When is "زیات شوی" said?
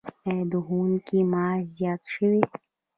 1.75-2.41